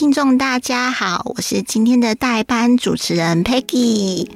[0.00, 4.26] 听众，大家好，我是今天的代班主持人 Peggy。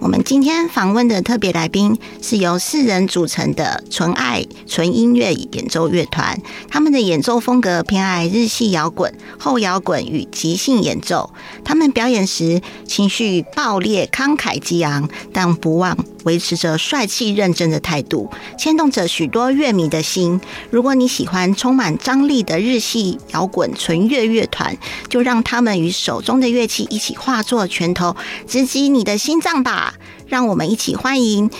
[0.00, 11.34] 我们今天访问的特别来宾是由四人组成的纯爱纯音乐演奏乐团，他们的演奏风格偏爱日系摇滚、后摇滚与即兴演奏。
[11.66, 20.40] 他们表演时情绪爆裂、慷慨激昂，但不忘维持着帅气认真的态度，牵动着许多乐迷的心。
[20.70, 24.76] 如果你喜欢充满张力的日系摇滚纯乐乐团，
[25.08, 28.16] 就让他们与手中的乐器一起化作拳头，
[28.46, 29.94] 直击你的心脏吧！
[30.26, 31.50] 让我们一起欢迎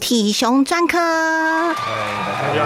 [0.00, 0.98] 体雄专科。
[0.98, 1.74] 大
[2.54, 2.64] 家，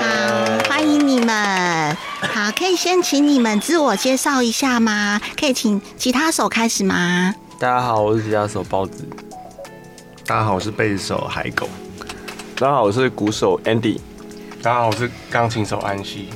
[0.00, 1.96] 好，欢迎你们。
[2.20, 5.20] 好，可以先请你们自我介绍一下吗？
[5.38, 7.34] 可以请吉他手开始吗？
[7.58, 9.08] 大家好，我是吉他手包子。
[10.28, 11.68] 大家好，我是贝斯手海狗。
[12.56, 13.96] 大家好，我是鼓手 Andy。
[14.60, 16.30] 大家好，我是钢琴手安西。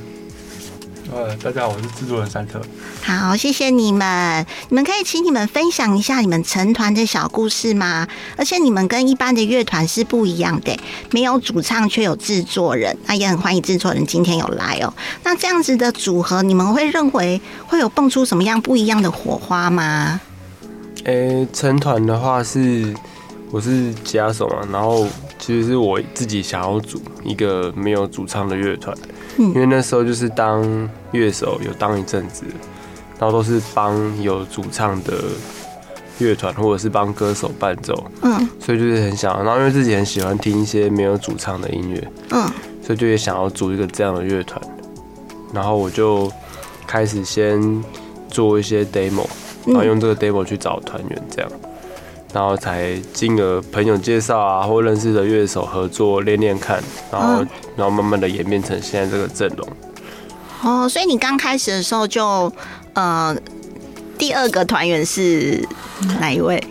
[1.13, 2.61] 呃，大家好，我是制作人三特。
[3.03, 4.45] 好，谢谢你们。
[4.69, 8.07] 你们可以请你们分享一下你们成团的小故事吗？
[8.37, 10.73] 而且你们跟一般的乐团是不一样的，
[11.11, 12.97] 没有主唱却有制作人。
[13.07, 14.93] 那也很欢迎制作人今天有来哦。
[15.25, 20.21] 那这样子的组合，你们会认为会有蹦出什么样不一样的火花吗？
[21.03, 22.95] 诶、欸，成团的话是
[23.51, 25.05] 我是吉他手嘛，然后
[25.37, 28.95] 其实是我自己想要组一个没有主唱的乐团。
[29.37, 32.43] 因为那时候就是当乐手有当一阵子，
[33.17, 35.13] 然后都是帮有主唱的
[36.19, 42.43] 乐团或者是帮歌手伴奏，嗯，所以就是很想，然后因为自己很喜欢听一些没有主唱的音乐，嗯，
[42.83, 44.61] 所以就也想要组一个这样的乐团，
[45.53, 46.31] 然后我就
[46.85, 47.83] 开始先
[48.29, 49.25] 做一些 demo，
[49.65, 51.51] 然后用这个 demo 去找团员这样。
[52.33, 56.81] 然后才经由朋友介绍啊，或认识的乐手合作练练看，
[57.11, 59.67] 然后然后慢慢的演变成现在这个阵容。
[60.63, 62.51] 哦，所以你刚开始的时候就
[62.93, 63.35] 呃，
[64.17, 65.67] 第二个团员是
[66.19, 66.63] 哪一位？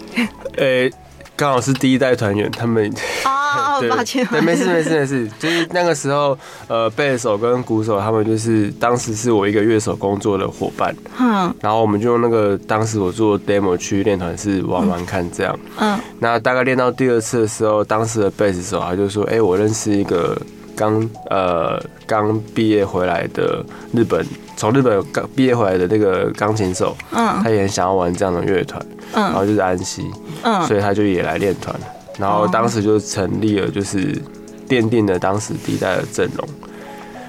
[0.56, 0.92] 诶。
[1.36, 2.92] 刚好是第一代团员，他们
[3.24, 6.36] 哦，对抱歉，对，没事没事没事， 就是那个时候，
[6.68, 20.40] 呃，贝斯手跟鼓手他们就是当时是我一个乐手工作的伙伴，嗯，然后我们就用那个当时我做 demo 去练团是玩玩看这样，嗯，那大概练到第二次的时候，当时的贝斯手他就说，哎，我认识一个
[20.76, 24.24] 刚呃刚毕业回来的日本，
[24.56, 28.80] 从日本刚毕业回来的那个钢琴手，嗯，他也很想要玩这样的乐团。
[29.12, 30.08] 嗯，然后就是安西，
[30.42, 31.74] 嗯，所以他就也来练团，
[32.20, 34.20] 然后当时就成立了，就是
[34.68, 36.46] 奠定了当时第一代的阵容。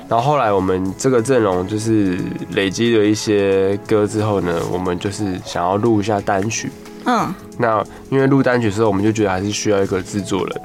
[0.10, 2.20] 然后后来我们这个阵容就是
[2.52, 6.70] 累积了一些歌之后呢，我们就是想要录一下单曲。
[7.06, 10.62] 嗯，那因为录单曲的时候，我们就觉得还是需要一个制作人。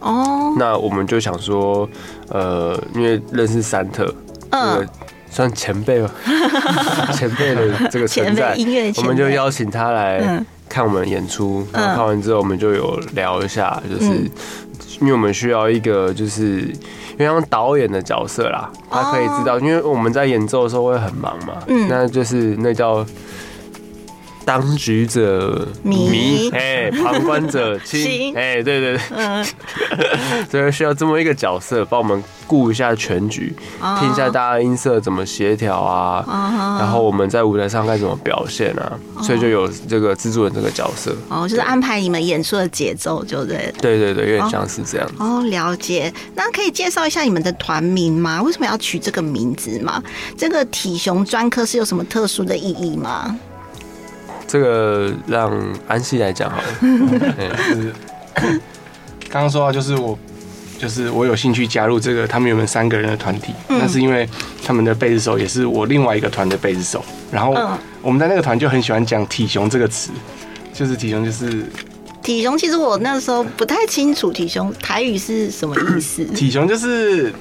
[0.00, 1.88] 哦，那我们就想说，
[2.28, 4.14] 呃，因为认识三特，
[4.50, 4.86] 嗯，
[5.30, 6.10] 算前辈吧，
[7.12, 8.54] 前辈的这个存在，
[8.98, 10.44] 我们就邀请他来。
[10.70, 14.30] 看我们演出，然后看完之后，我们就有聊一下，就是
[15.00, 21.54] 因为我们需要一个，就是因为像导演的角色啦，他可以知道，因为我们在演奏的时候会很忙嘛，
[21.90, 23.04] 那就是那叫。
[24.44, 29.44] 当局者迷，哎， 旁观者清，哎，对对对，
[30.50, 33.54] 所以需要这么一个角色帮我们顾一下全局，
[33.98, 36.24] 听一下大家音色怎么协调啊，
[36.80, 41.14] 然后我们在舞台上该怎么表现啊，所以就有这个制作人这个角色。
[41.28, 43.72] 哦，就是安排你们演出的节奏，就对。
[43.80, 45.08] 对对对，有点像是这样。
[45.18, 46.12] 哦，了解。
[46.34, 48.42] 那可以介绍一下你们的团名吗？
[48.42, 50.02] 为什么要取这个名字吗？
[50.36, 53.38] 这个体雄专科是有什么特殊的意义吗？
[54.50, 55.52] 这个让
[55.86, 56.64] 安西来讲好了。
[56.82, 57.94] 就 是
[59.28, 60.18] 刚刚说到，就是我，
[60.76, 64.28] 就是我有兴趣加入这个他们原本三个人的团体，那是因为
[64.64, 67.04] 他们的贝斯手也是我另外一个团的贝斯手。
[67.30, 67.54] 然后
[68.02, 70.10] 我们在那个团就很喜欢讲“体雄”这个词，
[70.72, 71.64] 就是体雄就是
[72.20, 72.58] 体雄。
[72.58, 76.24] 其实我那时候不太清楚体雄台语是什么意思。
[76.24, 77.32] 体雄就是。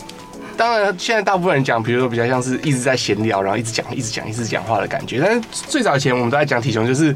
[0.60, 5.22] 当然，现在大部分人讲，比如说比较像是一直在闲聊，然后一直讲、一直讲、一直讲话的感觉。
[5.24, 7.16] 但是最早以前我们都在讲体雄，就是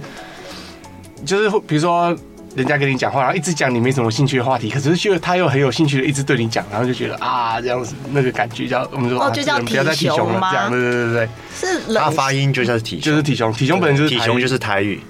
[1.26, 2.18] 就是比如说
[2.56, 9.76] 人家跟你讲话，然后一直讲你没什么兴趣的话题，可是就他又很有兴趣的一直对你讲，然后就觉得啊这样子那个感觉叫我们说哦就叫体
[10.08, 15.02] 熊了这样，对对对对，是他发音就叫体，就是体熊，体熊本身就是体雄就是台语。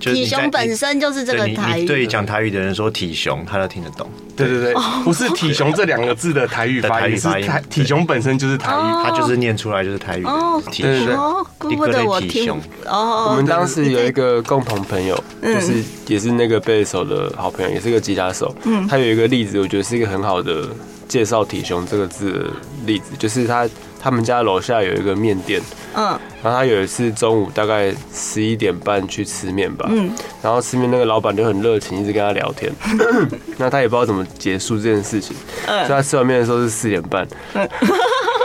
[0.00, 1.84] 体熊本身就是这个台语。
[1.84, 4.08] 对讲台语的人说体雄，他都听得懂。
[4.34, 4.74] 对对对，
[5.04, 10.24] 不是体雄这两个字的台语发音，是台体雄本身就是台语，他就是念出来就是台语。
[10.24, 12.50] 哦，体雄，怪不得我听。
[12.86, 18.54] 哦，我们当时有一个共同朋友，就是也是那个贝斯手的好朋友，也是个吉他手。
[18.64, 20.68] 嗯，他有一个例子，我觉得是一个很好的
[21.06, 22.46] 介绍“体雄”这个字的
[22.86, 23.68] 例子，就是他。
[24.02, 25.60] 他们家楼下有一个面店，
[25.94, 30.10] 嗯，然后他有一次中午大概十一点半去吃面吧，嗯，
[30.42, 32.72] 然后吃面那个老板就很热情，一直跟他聊天，
[33.58, 35.36] 那他也不知道怎么结束这件事情，
[35.66, 37.68] 嗯，所以他吃完面的时候是四点半，嗯，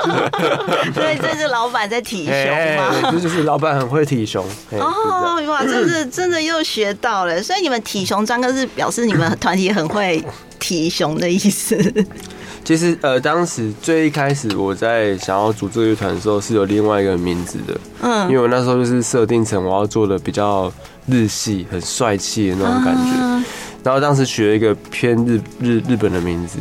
[0.94, 3.12] 所以这是老板在体熊吗？
[3.12, 10.22] 这就是老板很会体熊，哦，哇，真是 真的又学到了，所以你们体熊专科是表示你们团体很会
[10.60, 11.76] 体熊的意思。
[12.66, 17.80] 其实呃，当时最一开始我在想要组这个乐团的时候，是有另外一个名字的。
[18.02, 20.74] 嗯，因为我那时候就是设定成我要做的比较
[21.06, 23.46] 日系、很帅气的那种感觉。
[23.84, 26.58] 然后当时取了一个偏日日日本的名字，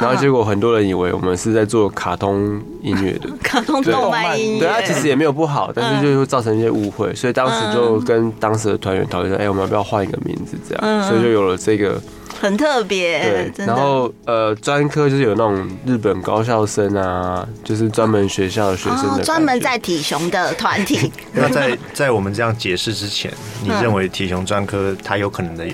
[0.00, 4.60] 然后结果很多人以为我们是在做卡通音乐的， 卡通动漫音乐。
[4.60, 12.00] 对，它其实也没有不好，但是就会造成一些误会，所以当时就跟当时的团员讨论说：“哎，我们要不要换一个名字？”这样，所以就有了这个。
[12.40, 13.66] 很特别，对。
[13.66, 21.12] 然后呃，专科就是有那种日本高校生啊，就是专门学校的学生的，专门在体熊的团体。
[21.34, 23.30] 那在在我们这样解释之前，
[23.62, 25.66] 你认为体熊专科它有可能的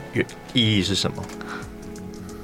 [0.54, 1.22] 意义是什么？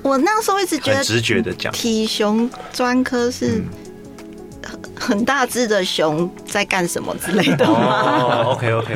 [0.03, 3.63] 我那时候一直觉得，直觉的讲，体熊专科是。
[4.95, 8.95] 很大只的熊在干什么之类的吗？OK OK，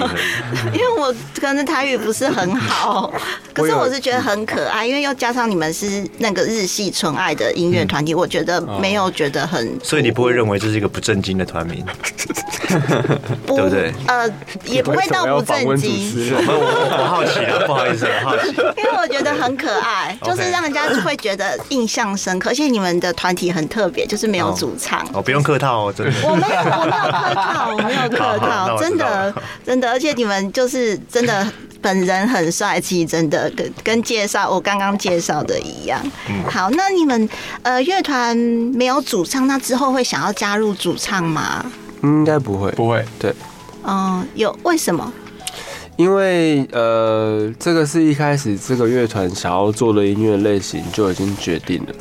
[0.72, 3.12] 因为我可能台语不是很好，
[3.52, 11.84] 可是我是觉得很可爱，因为又加上你们是那个日系纯爱的音乐团体，我觉得没有觉得很，所以你不会认为这是一个不正经的团名，
[13.46, 13.92] 对不对？
[14.06, 14.28] 呃，
[14.64, 16.12] 也不会到不正经。
[16.36, 25.04] 我我好奇啊，不好意思，我好奇， 因为我觉得很可爱，就是让人家会觉得印象深刻，而且你们的团体很特别，就是没有主唱。
[25.12, 26.12] 哦不用客套哦，真的。
[26.22, 29.34] 我没有，我没有客套，我没有客套，真的，
[29.64, 29.90] 真的。
[29.90, 31.46] 而且你们就是真的，
[31.80, 36.00] 本人很帅气，真的跟跟介绍我刚刚介绍的一样。
[36.50, 37.28] 好，那你们
[37.62, 41.64] 呃乐团没有主唱，那之后会想要加入主唱吗？
[42.04, 43.04] 应该不会，不会。
[43.18, 43.34] 对，
[43.84, 45.12] 嗯，有为什么？
[45.96, 51.94] 因为呃，这个是一开始这个乐团想要做的音乐类型就已经决定了。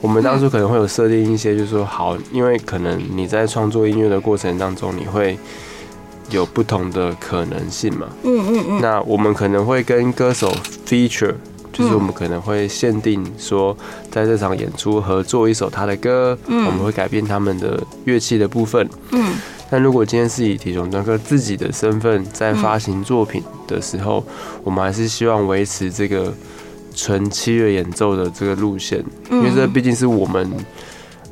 [0.00, 5.38] 我们当初可能会有设定一些，就是说好，因为可能你在创作音乐的过程当中，你会
[6.30, 8.08] 有不同的可能性嘛。
[8.24, 8.80] 嗯嗯嗯。
[8.82, 10.52] 那我们可能会跟歌手
[10.84, 11.34] feature，
[11.76, 13.76] 就是我们可能会限定说，
[14.10, 18.88] 在这场演出合作一首他的歌，我们会改变他们的乐器的部分。
[19.12, 19.34] 嗯。
[19.70, 24.24] 但如果今天是以体重专科自己的身份在发行作品的时候，
[24.62, 26.32] 我们还是希望维持这个。
[26.98, 30.50] 纯七月演奏的这个路线，因为这毕竟是我们，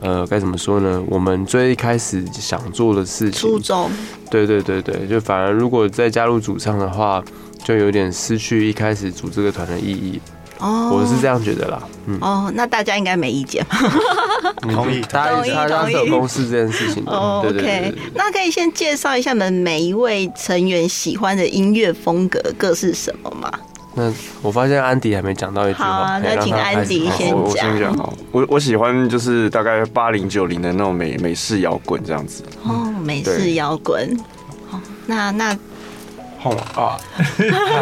[0.01, 1.03] 呃，该怎么说呢？
[1.07, 3.41] 我们最一开始想做的事情。
[3.41, 3.91] 初衷。
[4.31, 7.25] 对对对对，就反而如果再加入主唱的话，
[7.65, 10.21] 就有点失去一开始组这个团的意义。
[10.59, 11.83] 哦，我是这样觉得啦。
[12.07, 12.19] 嗯。
[12.21, 13.77] 哦，那大家应该没意见吧？
[14.63, 15.93] 同意，同意，同意。
[15.93, 17.03] 有公司这件事情。
[17.07, 17.95] 哦，OK。
[18.15, 23.51] 那可以先介绍一下你们每一位成员喜欢的音乐风格各是什么吗？
[23.97, 24.13] 那
[24.43, 27.41] 我发现安迪还没讲到一句话，好，那请安迪先讲。
[27.41, 32.43] 我先讲好，我我喜欢就是大概八零九零的那种美美式摇滚这样子。
[32.65, 34.19] 哦，美式摇滚。
[34.73, 35.57] 哦，那那，
[36.51, 37.01] 好啊。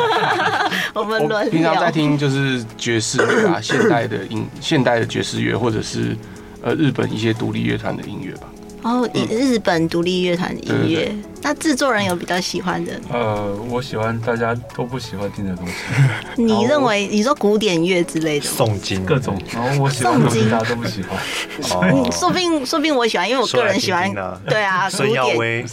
[0.95, 1.51] 我们轮。
[1.51, 6.17] 平常在听就是爵士乐啊，现代的音， 现代的爵士乐，或者是
[6.63, 8.47] 呃日本一些独立乐团的音乐吧。
[8.83, 12.93] 哦，日本独立乐团的音乐，那制作人有比较喜欢的？
[13.13, 15.75] 呃，我喜欢大家都不喜欢听的东西。
[16.43, 18.47] 你认为你说古典乐之类的？
[18.47, 21.89] 诵经各种，然后我喜欢，其他都不喜欢。
[21.93, 24.13] 哦， 说不定说不定我喜欢，因为我个人喜欢。
[24.49, 25.65] 对啊，孙耀威，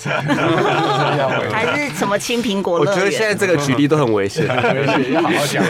[1.51, 2.93] 还是什么青苹果乐园？
[2.93, 4.45] 我觉得现在这个举例都很危险，
[5.11, 5.63] 要好好讲。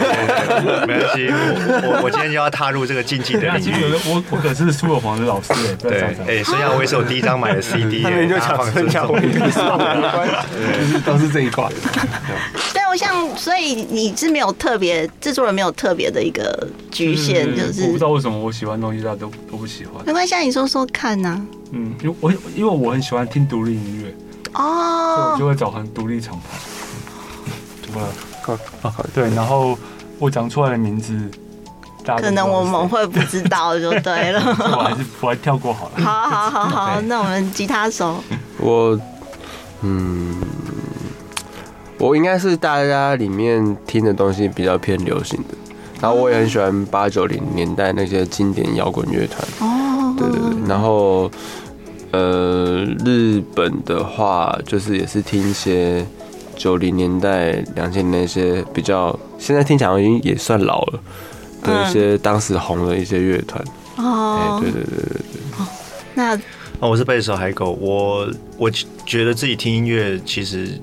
[0.86, 3.94] 没关系，我我今天就要踏入这个禁忌的领域。
[4.06, 5.74] 我我可是苏有朋的老师哎。
[5.80, 7.30] 对，哎，孙耀威是我第一张。
[7.30, 9.48] 刚买的 CD，他们就抢分抢，没
[10.12, 11.68] 关系，都是这一块。
[12.72, 20.04] 对，我像，所以你是没有特别制作人，没有特别的一个局限，就是我不知道为什么我喜欢的东西，大家都都不喜欢。
[20.04, 21.40] 没关系，你说说看呢？
[21.72, 24.14] 嗯，因为我因为我很喜欢听独立音乐
[24.54, 26.58] 哦，所以我就会找很独立厂牌。
[27.82, 29.06] 怎么了？
[29.14, 29.78] 对，然后
[30.18, 31.16] 我讲出来的名字。
[32.18, 34.40] 可能我们会不知道就对了。
[34.58, 36.02] 我还是我还跳过好了。
[36.02, 38.24] 好好好好，那我们吉他手。
[38.56, 38.98] 我
[39.82, 40.36] 嗯，
[41.98, 45.54] 我应该是大家里面听的东西比较偏流行的，
[46.00, 49.42] 然后我也很喜欢八九零年代那些经典摇滚乐团。
[49.60, 51.30] 哦，对对对，然后
[52.12, 56.04] 呃，日本的话就是也是听一些
[56.56, 61.00] 九零年代、两千年那些比较，现在听起来已经也算老了
[61.62, 63.64] 的一些当时红的一些乐团。
[63.96, 65.66] 哦，对对对对对。
[66.14, 66.36] 那
[66.80, 68.70] 哦，我是贝斯手海狗，我我
[69.06, 70.80] 觉得自己听音乐其实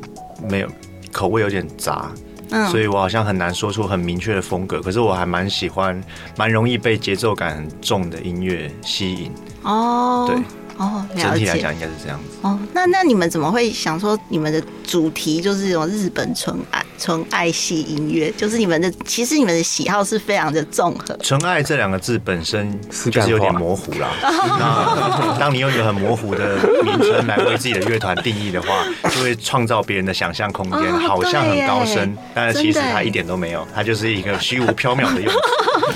[0.50, 0.70] 没有。
[1.10, 2.12] 口味有点杂，
[2.52, 4.80] 嗯，所以我好像很难说出很明确的风格。
[4.80, 6.00] 可是我还蛮喜欢，
[6.38, 9.32] 蛮容易被节奏感很重的音乐吸引。
[9.64, 10.38] 哦，对。
[10.78, 12.38] 哦，整体来讲应该是这样子。
[12.42, 18.32] 哦，那那你们怎么会想说你们的主题就是这种日本纯爱纯爱系音乐？
[18.38, 21.18] 就是你们的其实你们的喜好是非常的综合。
[21.24, 22.80] 纯爱这两个字本身
[23.12, 24.10] 就是有点模糊啦。
[24.22, 35.40] 那当你用一个很模糊的名称来为自己的乐团定义的话，就会创造别人的想象空间，好像很高深，但是其实它一点都没有，它就是一个虚无缥缈的用词。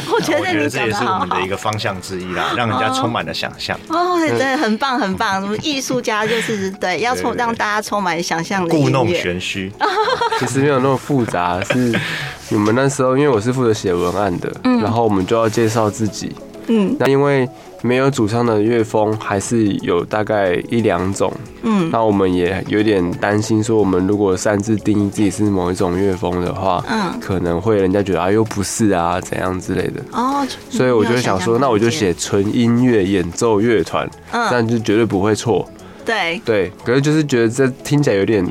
[0.14, 3.78] 我觉得这也是我们的一个方向之一啦，让人家充满了想象。
[3.90, 5.40] 哦，对，很棒，很棒。
[5.42, 9.72] 什么艺术家就是对，要充让大家充满想象力故弄玄虚。
[10.40, 11.94] 其实没有那么复杂，是
[12.50, 16.36] 你们那时候，因为我是负责写文案的，然后我们就要介绍自己。
[16.68, 17.48] 嗯，那因为。
[17.82, 21.34] 没有主唱的乐风，还是有大概一两种。
[21.64, 30.02] 嗯，那我们也有点担心，说我们如果擅自定义自己是某一种乐风的话，嗯，可能会人家觉得啊又不是啊怎样之类的。
[30.12, 35.68] 哦，所以我就想说，那我就写纯音乐演奏乐团，嗯，但就绝对不会错。
[36.04, 38.44] 对对，可是就是觉得这听起来有点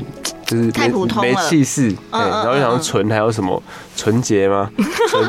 [0.45, 1.89] 就是太普通了，没气势。
[1.89, 3.61] 对，然后想说纯还有什么
[3.95, 4.69] 纯洁吗？
[5.09, 5.27] 纯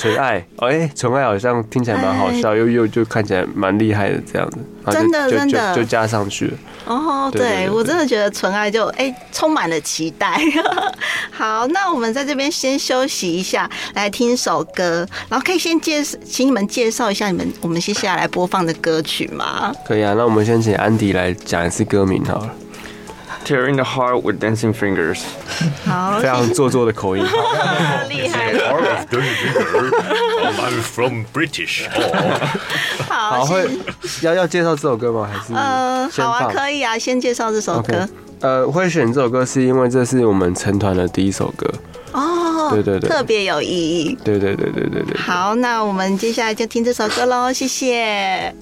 [0.00, 4.58] 纯爱，哎，纯爱好像听起来蛮好笑，又又就看起来蛮厉害的这样子，
[4.90, 6.52] 真的真的就加上去了。
[6.86, 10.40] 哦，对我真的觉得纯爱就哎充满了期待。
[11.30, 19.70] 好，那我们在这边先休息一下，来听首歌，然后可以先介绍，请你们介绍一下你们我们接下来播放的歌曲吗？
[19.86, 22.50] 可以啊，那我们先请安迪来讲一次歌名好了。
[23.44, 25.22] Tearing the heart with dancing fingers，
[25.84, 27.24] 好，非常做作的口音，
[28.08, 28.52] 厉害。
[30.52, 31.88] I'm from British。
[33.08, 33.68] 好，会
[34.22, 35.28] 要要介绍这首歌吗？
[35.32, 38.08] 还是呃，好啊，可以啊，先介绍这首歌。
[38.40, 41.66] 呃，会选这首歌是因为这是我们成团的第一首歌
[42.12, 44.16] 哦，对对对，特别有意义。
[44.22, 45.16] 对对对对对对。
[45.20, 48.54] 好，那我们接下来就听这首歌喽，谢谢。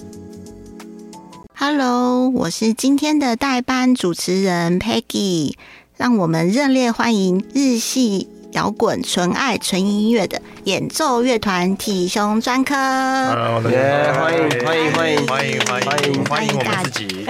[1.61, 5.55] Hello，我是今天的代班主持人 Peggy，
[5.97, 12.73] 让我们热烈欢迎日系摇滚纯爱纯音乐的演奏乐团体胸专科。
[12.75, 17.25] Hello，大家，欢迎欢迎欢迎欢迎欢迎欢迎我们自己，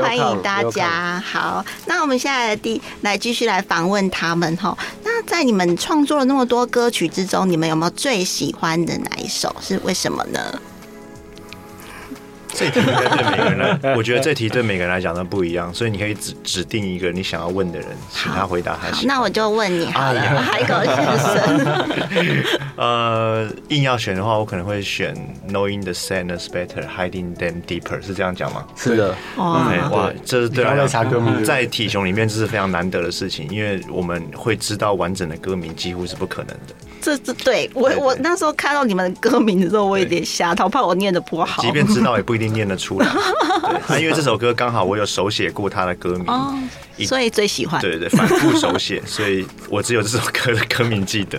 [0.00, 1.20] 欢迎大家。
[1.20, 4.78] 好，那我们现在第来继续来访问他们哈。
[5.02, 9.52] 那在你们创作了那么多歌曲之中，你们有没有最喜欢的哪一首？
[9.60, 10.40] 是为什么呢？
[12.54, 19.06] 这题应该对每个人来，我觉得这题对每个人来讲都不一样，所以你可以指指定一个你想要问的人，请他回答还是。
[19.06, 21.86] 那我就问你好了，海狗先生。
[22.76, 25.14] 呃，硬要选的话，我可能会选
[25.48, 28.64] Knowing the sadness better, hiding them deeper，是这样讲吗？
[28.76, 29.14] 是的。
[29.36, 30.74] 哇，哇，这是对啊，
[31.44, 36.74] 在体熊里面这是非常难得的事情，因为我们会知道完整的歌名几乎是不可能的。
[37.00, 41.62] 这这对我我那时候看到你们的歌名的时候，我有点吓到，怕我念的不好。
[41.62, 42.48] 即便知道，也不一定。
[42.48, 43.06] 念得出来，
[43.86, 46.58] 对，因为这首歌刚好我有手写过他的歌名，哦，
[47.00, 47.78] 所以最喜欢。
[47.78, 51.38] 对对对，反复手写， 所以我只有这首歌的歌名记得。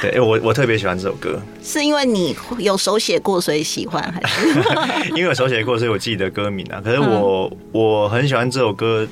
[0.00, 6.80] 对，哎，我我特别喜欢这首歌，是因为你有手写过，所以喜欢，还是 因为有手写过，所以我记得歌名啊？
[6.82, 9.06] 可是我我很喜欢这首歌。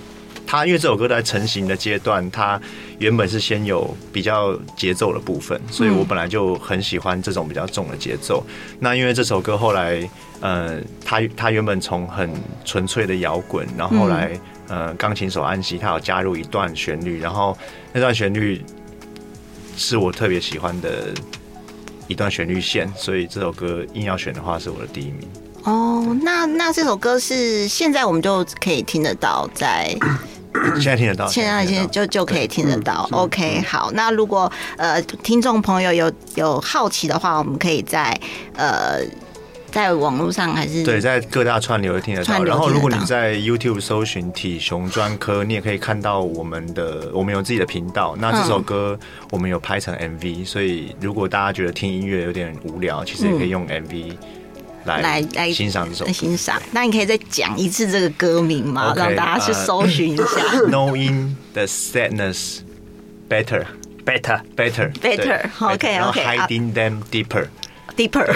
[0.55, 2.61] 他因为这首歌在成型的阶段，他
[3.01, 8.41] 原本是先有比较节奏的部分，所以我本来就很喜欢这种比较重的节奏。
[8.79, 10.09] 那因为这首歌后来，
[10.39, 12.31] 呃，他他原本从很
[12.65, 17.59] 纯粹的摇滚，然后后来呃，钢琴手安西他有加入一段旋律，然后
[17.93, 18.65] 那段旋律
[19.77, 21.13] 是我特别喜欢的
[22.07, 25.29] 一段旋律线，所以这首歌硬要选的话，是我的第一名。
[25.65, 29.93] 哦，那那这首歌是现在我们就可以听得到在。
[30.81, 33.09] 现在听得到，现在已经就就可以听得到。
[33.11, 38.19] OK，好，那如果呃听众朋友有有好奇的话，我们可以在
[38.55, 39.01] 呃
[39.71, 42.45] 在网络上还是对，在各大串流听得到。
[42.45, 48.15] 然后如果你在 YouTube 搜寻体雄专科，你也可以看到我们的我们有自己的频道。
[48.21, 48.97] 那这首歌
[49.31, 54.11] 我们有拍成 MV，所以如果大家觉得听音乐有点无聊，其实也可以用 MV。
[54.11, 54.17] 来
[54.85, 56.61] 来来欣赏这首欣赏。
[56.73, 60.25] 那你可以再讲一次这个歌名吗？Okay, 让大家去搜寻一下。
[60.25, 62.61] Uh, Knowing the sadness
[63.29, 63.67] better,
[64.05, 65.51] better, better, better.
[65.61, 66.25] OK, OK.
[66.25, 67.49] Hiding them deeper.
[67.97, 68.27] Deeper，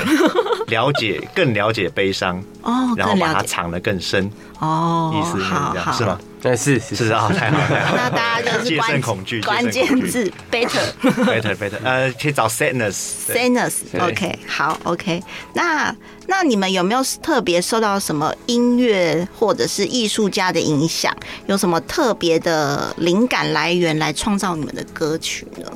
[0.68, 6.16] 了解更了解悲伤哦，然后把它藏得更深哦，意思是这样是吗？
[6.40, 7.92] 对，是是啊，太好了。
[7.96, 15.22] 那大家就是 戒慎恐惧，关键字 better，better better，呃，去找 sadness，sadness，OK，好，OK。
[15.54, 15.94] 那
[16.26, 21.12] 那你们有没有特别受到什么音乐或者是艺术家的影响？
[21.46, 25.66] 有什么特别的灵感来源来创造你们的歌曲呢？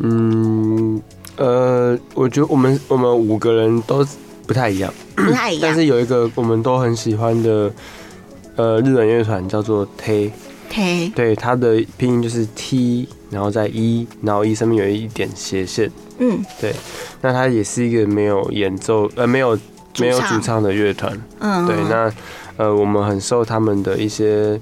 [0.00, 1.02] 嗯。
[1.36, 4.06] 呃，我觉得我们我们五个人都
[4.46, 5.62] 不太一样，不太一样。
[5.68, 7.68] 但是有一个我们都很喜欢的，
[8.56, 10.30] 呃，日本乐团叫做 Tay，
[11.14, 15.90] 对，它的拼音就是 T，然后在一然后一上面有一点斜线。
[16.18, 16.74] 嗯，对。
[17.20, 19.58] 那它也是一个没有演奏，呃，没有
[19.98, 21.18] 没有主唱的乐团。
[21.40, 21.76] 嗯，对。
[21.88, 22.12] 那
[22.56, 24.60] 呃，我们很受他们的一些，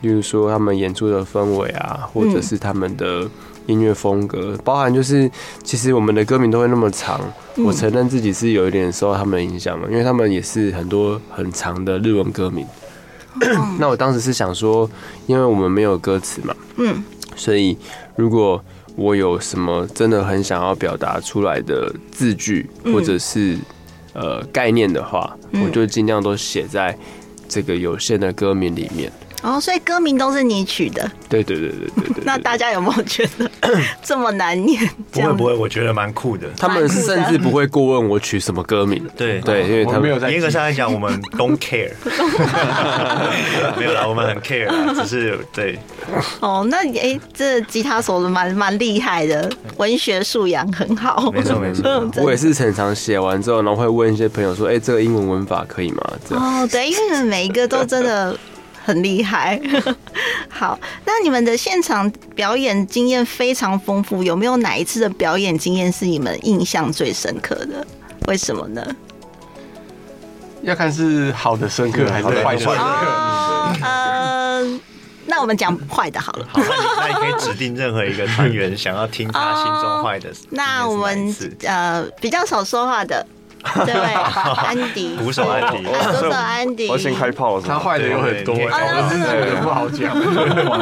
[0.00, 3.28] 比如说他们演出的氛围啊，或者是他们的。
[3.66, 5.30] 音乐风格包含就是，
[5.62, 7.20] 其实我们的歌名都会那么长。
[7.58, 12.66] 我承认自己是有一点受到他们的影响嘛，因为他们也是很多很长的日文歌名。
[13.78, 14.88] 那我当时是想说，
[15.26, 17.02] 因为我们没有歌词嘛，嗯，
[17.36, 17.76] 所以
[18.16, 18.62] 如果
[18.94, 23.56] 我有什么真的很想要表达出来的字句或者是
[24.12, 25.34] 呃概念的话，
[25.64, 26.96] 我就尽量都写在
[27.48, 29.10] 这个有限的歌名里面。
[29.42, 31.10] 哦，所以歌名都是你取的？
[31.28, 33.50] 对对对对对，对 那大家有没有觉得
[34.02, 34.88] 这么难念？
[35.10, 36.48] 不会不会，我觉得蛮酷的。
[36.56, 39.04] 他们甚至不会过问我取什么歌名。
[39.16, 40.30] 对对，因为他们没有在。
[40.30, 41.90] 严格上来讲，我们 don't care。
[43.76, 45.78] 没有啦，我们很 care，只是对。
[46.40, 51.30] 哦，那哎、欸，这吉他手的蛮蛮厉害的，文学素养很好。
[51.32, 51.82] 没错没错，
[52.22, 56.62] 我也是常常写完之后，然后会问一些朋友说：“哎、欸，这个英文文法可以吗？”这样。
[56.62, 58.38] 哦，对，因为每一个都真的。
[58.84, 59.60] 很厉害，
[60.48, 67.86] 好，那你们的现场表演经验非常丰富，有没有哪一次的表演经验是你们印象最深刻的？
[68.26, 68.84] 为什么呢？
[70.62, 72.74] 要看是好的深刻还是坏的深刻。
[72.76, 74.80] 哦，呃，
[75.26, 76.46] 那我们讲坏的好了。
[76.52, 76.60] 好，
[76.98, 80.30] 那你可以指定任何一个团员想要听他心中坏的。
[80.50, 83.26] 那我们呃比较少说话的。
[83.86, 90.18] 对，安迪，鼓手安迪，鼓手安迪，我先开炮，他坏的有很多，我真的不好讲，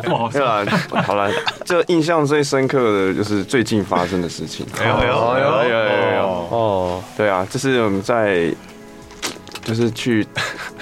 [0.03, 1.03] 不好讲。
[1.03, 1.31] 好了，
[1.65, 4.67] 这印象最深刻的就是最近发生的事情。
[4.79, 5.21] 有有。
[5.41, 8.53] 有有有有哦，对啊，就是我们在
[9.63, 10.27] 就是去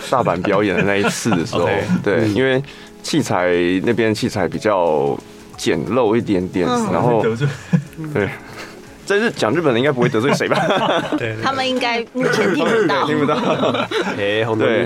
[0.08, 1.68] 大阪表演的那一次的时候，
[2.02, 2.62] 对，因为
[3.02, 3.48] 器材
[3.84, 5.18] 那边器材比较
[5.56, 7.22] 简陋一点点，然后
[8.14, 8.28] 对。
[9.09, 10.57] 在日讲日本的应该不会得罪谁吧？
[11.16, 13.35] 对，他们应该目前听不到， 听不到。
[14.18, 14.85] 哎，红队，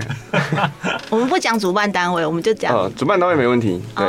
[1.11, 2.89] 我们不讲主办单位，我们就讲。
[2.95, 3.83] 主办单位没问题。
[3.97, 4.07] 对，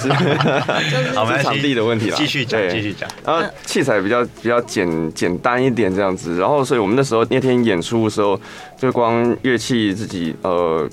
[0.00, 2.16] 是就是场地的问题了。
[2.16, 3.08] 继续讲，继续讲。
[3.24, 8.40] 然后器材比较比较简简单一点这样子，然后所以我们那时候那天演出的时候，
[8.76, 10.88] 就光乐器自己呃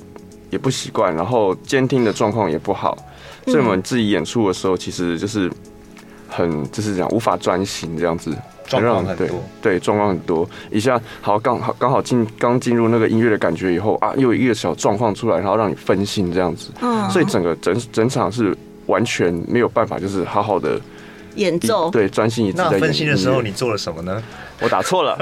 [0.52, 2.96] 也不习惯，然后监听的状况也不好，
[3.48, 5.50] 所以我们自己演出的时候其实就是。
[6.36, 9.28] 很就是这样，无法专心这样子，状况很多，
[9.62, 10.50] 对，状况很多。
[10.72, 16.72] 一下好刚好刚好进刚进入那个音乐的感觉以后啊，又有一个小状况出来，然后让你分心这样子。
[16.82, 20.80] 嗯，所以整个整整场是完全没有办法，就是好好的
[21.36, 22.74] 演奏，对，专心一直在演。
[22.74, 24.22] 那分心的时候你做了什么呢？
[24.60, 25.18] 我打错了。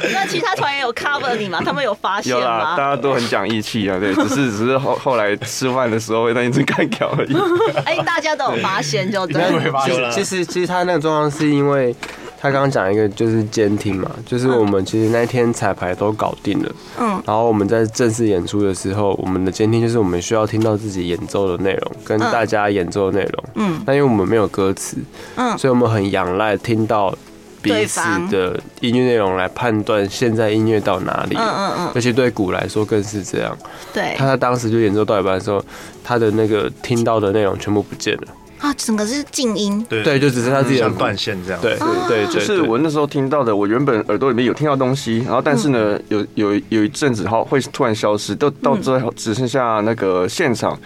[0.12, 1.60] 那其他团员有 cover 你吗？
[1.64, 2.40] 他们有发现吗？
[2.40, 7.36] 有啦，大家都很讲义气啊，对，只是 只是后后来吃饭的时候会那一直干掉而已。
[7.84, 10.10] 哎，大家都有发现就对了。
[10.10, 11.94] 其实其实他那个状况是因为
[12.40, 24.96] 他刚刚讲一个就是监听嘛，就是我们其实那天彩排都搞定了，嗯，然后我们在正式演出的时候，我们的监听就是我们需要听到自己演奏的内容跟大家演奏的内容，嗯，那因为我们没有歌词，
[25.34, 27.12] 嗯，所以我们很仰赖听到。
[27.62, 33.56] 彼此的音乐内容来判断现在音乐到哪里，嗯嗯嗯，尤其对鼓来说更是这样。
[33.92, 35.64] 对，他在当时就演奏到一半的时候，
[36.04, 38.28] 他的那个听到的内容全部不见了
[38.60, 39.84] 啊，整个是静音。
[39.88, 41.60] 对，就只剩他自己像断线这样。
[41.60, 41.76] 对
[42.08, 50.78] 对对，就是我那时候听到的，我原本耳朵里面有听到东西，然后但是呢，有有有一阵子后会突然消失，到到最后只剩下那个现场。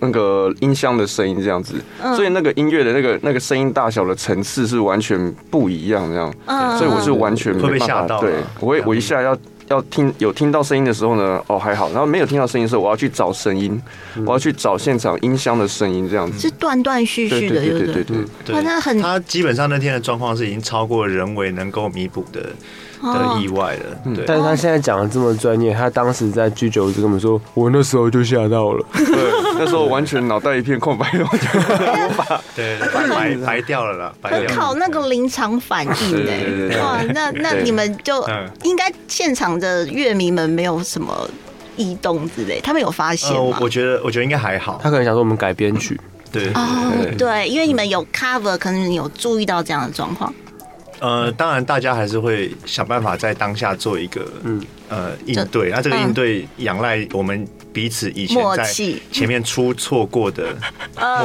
[0.00, 1.74] 那个音箱的声音这样子，
[2.14, 6.32] 所以那个音乐的那个那个声音大小的层次是完全不一样这样，
[6.78, 8.20] 所以我是完全没办法。
[8.20, 9.36] 对，我我一下要
[9.68, 13.80] 要听有听到声音的时候呢，哦还好，然后没有听到声音的时候，我要去找声音，
[14.26, 16.38] 我要去找现场音箱的声音，这样子。
[16.38, 22.50] 是断断续续的，对对对对对，那很他基本上那天的状况是已经超过人为能够弥补的。
[23.02, 24.24] 的意外了，对。
[24.24, 31.46] 但是他现在讲的这么专业，他当时在居酒屋就跟我们说，我那时候就吓到了，对，那时候完全脑袋一片空白，我就
[32.56, 32.76] 对，
[33.08, 34.56] 白白掉了啦，白掉。
[34.56, 38.26] 靠那个临场反应哎，哇，那那你们就
[38.64, 41.28] 应该现场的乐迷们没有什么
[41.76, 43.58] 异动之类，他们有发现吗？
[43.60, 46.00] 我觉得我觉得应该还好，他可能想说我们改编曲，
[46.32, 46.48] 对。
[46.54, 50.34] 哦，对，因为你们有 cover，可能你有注意到这样的状况。
[51.02, 55.70] 呃，当然，大家还是会想办法在当下做一个嗯呃应对。
[55.70, 58.64] 那这个应对仰赖我们彼此以前在
[59.10, 60.54] 前面出错过的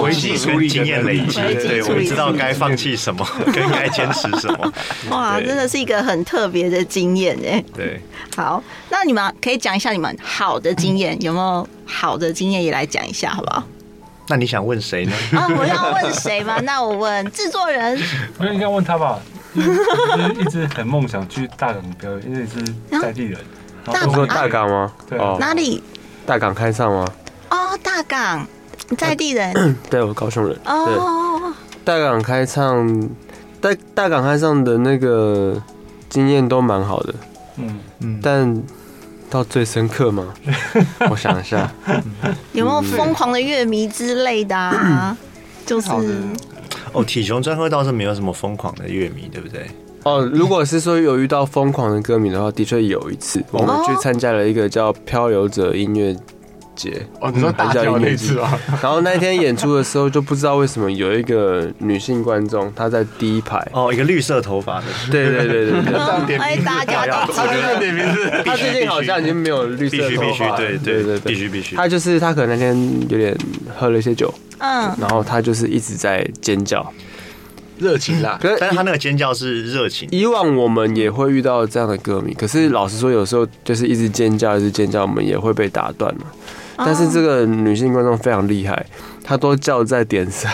[0.01, 4.73] 危机处理经验累积，对，我们知道该放弃什么， 跟该坚持什么。
[5.11, 7.63] 哇，真的是一个很特别的经验哎。
[7.75, 8.01] 对，
[8.35, 13.63] 好，那你们可以讲一下你们好的经验，有没有好的经验也来讲一下，好不好？
[14.29, 15.13] 那你想问谁呢？
[15.33, 16.59] 啊，我要问谁吗？
[16.63, 17.95] 那我问制作人。
[18.39, 19.19] 我应该问他吧。
[20.39, 23.39] 一直很梦想去大港表演，因为是在地人。
[23.85, 24.91] 大说大港吗？
[25.09, 25.81] 对，哪里？
[26.25, 27.05] 大港开唱吗？
[27.49, 28.45] 哦，大港
[28.97, 29.75] 在地人。
[29.89, 30.57] 对，我高雄人。
[30.65, 31.53] 哦，
[31.85, 33.09] 大港开唱，
[33.61, 35.61] 大大港开唱的那个
[36.09, 37.13] 经验都蛮好的。
[37.57, 38.61] 嗯嗯，但
[39.29, 40.33] 到最深刻吗？
[41.09, 41.71] 我想一下，
[42.51, 45.15] 有没有疯狂的乐迷之类的啊？
[45.65, 45.87] 就是。
[46.93, 49.67] 哦，体雄专科倒是没有什么疯狂的乐迷，对不对？
[50.03, 56.15] 哦，如果是说有遇到疯狂的歌迷的话，的确有一次，我们去参加了一个叫“漂流者音乐
[56.77, 57.05] 节”。
[57.19, 58.57] 哦，你说大叫那次啊？
[58.81, 63.57] 然后那一天演出的时候，就不知道为什么有一个女性观众，她在第一排。
[63.73, 64.85] 哦，一个绿色头发的。
[65.11, 65.81] 对对对对
[66.27, 66.37] 对。
[66.37, 70.55] 哎， 大家都他最近点名是，他最近好像已经没有绿色头发。
[70.55, 71.75] 对对对，必须必须。
[71.75, 73.35] 他就是他可能那天有点
[73.75, 74.33] 喝了一些酒。
[74.59, 76.91] 嗯，然后他就是一直在尖叫，
[77.77, 78.39] 热情啦。
[78.41, 80.09] 可是，但是他那个尖叫是热情。
[80.11, 86.23] 以往我们也会遇到这样的歌迷，可是老实说，有时候就是一直尖叫，一直尖叫，我们也会被打断嘛。
[86.77, 88.85] 但是这个女性观众非常厉害，
[89.23, 90.51] 她都叫在点上。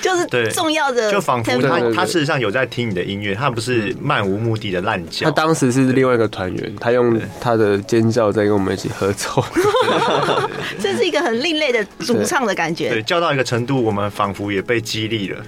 [0.00, 5.26] 就是重要的，就仿佛他他事实上有在听你的音乐，他不是漫无目的的乱叫。
[5.26, 9.44] 他当时是另外一个团员，他用他的尖叫在跟我们一起合奏。
[10.80, 12.90] 这是一个很另类的主唱的感觉。
[12.90, 15.38] 对，叫到一个程度，我们仿佛也被激励了。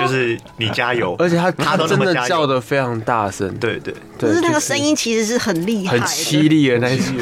[0.00, 3.52] 就是你加油， 而且他他真的叫的非常大声。
[3.58, 7.14] 对对，就是那个声音其实是很厉害、很凄厉的那一种。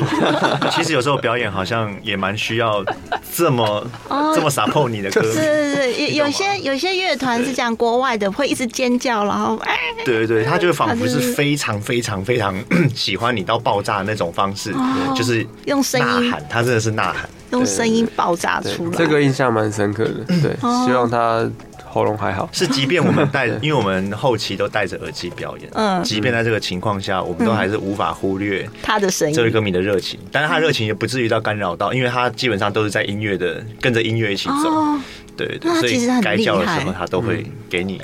[0.70, 2.84] 其实有时候表演好像也蛮需要
[3.34, 3.86] 这么
[4.34, 5.22] 这么 support 你的歌。
[5.22, 6.69] 是是是，有些有。
[6.70, 12.54] 有些乐团是讲国外的，会一直尖叫，然后哎，对对对，他就仿佛是非常非常非常
[12.94, 14.72] 喜欢你到爆炸那种方式，
[15.16, 18.96] 就是用声音喊，他真的是呐喊，用声音爆炸出来。
[18.96, 20.56] 这个印象蛮深刻的，对，
[20.86, 21.50] 希望他
[21.88, 22.48] 喉咙还好。
[22.52, 30.20] 是，即便我们戴， 因为我们后期都戴着耳机表演，嗯，即便在这个情况下，我们都还是无法忽略他的声音，这位歌迷的热情。
[30.30, 34.70] 但是他的热情也不至于到干扰到，因为他基本上都是在音乐的跟着音乐一起走。
[35.46, 38.00] 对对，所以该叫的时候，他都会给你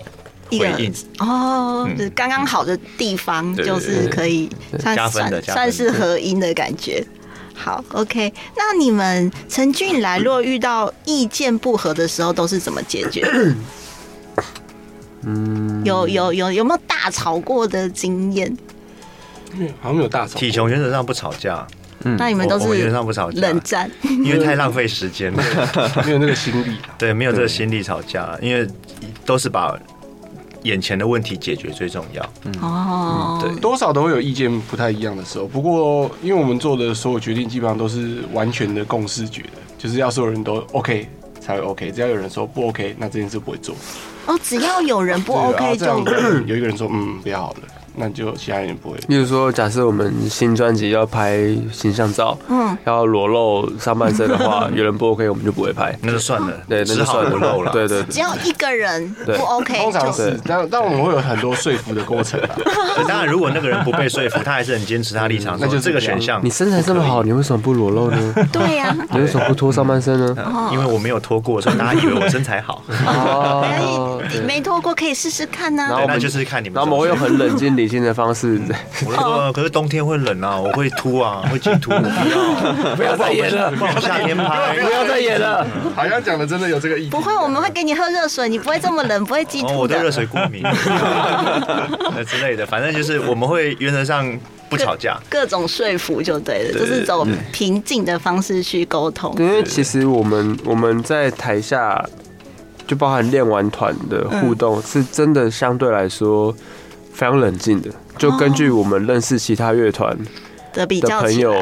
[0.50, 7.04] 回应哦，就是刚刚好的地方，就是可以加分的，算是合音的感觉。
[7.54, 13.26] 好，OK，那你们成军以来，若遇到意见不合的时候，都是怎么解决？
[15.22, 18.56] 嗯，有有有有没有大吵过的经验？
[19.80, 20.38] 好像没有大吵。
[20.38, 21.66] 体雄原则上不吵架。
[22.16, 25.42] 那你们都是原则上不吵架，冷战， 因为太浪费时间了，
[26.06, 26.76] 没有那个心力。
[26.96, 28.66] 对，没有这个心力吵架，因为
[29.24, 29.78] 都是把
[30.62, 32.22] 眼前的问题解决最重要。
[32.60, 35.46] 哦，对，多少都会有意见不太一样的时候。
[35.46, 41.08] 不过，因为我们做的所有决定基本上都是完全的共识决的，就是要所有人都 OK
[41.40, 43.76] 才会 OK，只要有人说不 OK，那这件事不会做。
[44.26, 45.86] 哦，只要有人不 OK 就
[46.46, 47.60] 有一个人说嗯，不要好了。
[47.96, 48.98] 那就其他人不会。
[49.08, 51.38] 例如说，假设我们新专辑要拍
[51.72, 58.02] 形象照，嗯，要裸露上半身的话， 有人不 OK，我们就不会拍，那就算了，对，那就算了，露了，对对。
[58.04, 62.40] 只要一个人不 OK，通常是，但但我们会有很多说服的过程。
[63.08, 66.40] 当然，如果那个人不被说服，他还是很坚持他立场，那就这个选项。
[66.44, 68.34] 你身材这么好，你为什么不裸露呢？
[68.52, 70.36] 对呀，你为什么不脱上半身呢？
[70.72, 72.82] 因为我没有脱过，所以大家以为我身材好。
[73.06, 75.84] 哦， 没脱过可以试试看呢。
[75.88, 76.74] 然后我们就是看你们。
[76.76, 78.60] 然后我们会用很冷静理性的方式。
[79.06, 81.90] 我说，可是冬天会冷啊，我会秃啊， 会挤秃，
[82.96, 85.66] 不要再演了，夏天拍，不要再演了。
[85.94, 87.10] 好像讲的真的有这个意思。
[87.10, 89.76] 不会，我们会给你喝热水，你不会这么冷，不会挤秃。
[89.78, 90.62] 我对热水过敏，
[92.26, 94.26] 之类的，反正就是我们会原则上
[94.68, 99.34] 不吵架，各种说服就对了，就是走平静的方式去沟通。
[99.38, 102.04] 因为其实我们我们在台下，
[102.86, 106.54] 就包含练完团的互动，是真的相对来说
[107.16, 107.90] 非常冷静的。
[108.18, 110.16] 就根据我们认识其他乐团
[110.72, 110.86] 的
[111.20, 111.54] 朋友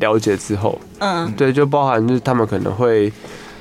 [0.00, 3.12] 了解之后，嗯，对，就包含就是他们可能会